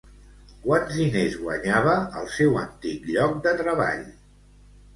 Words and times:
Quants 0.61 0.95
diners 1.01 1.35
guanyava 1.41 1.93
al 2.21 2.27
seu 2.39 2.59
antic 2.63 3.07
lloc 3.13 3.39
de 3.47 3.55
treball? 3.63 4.05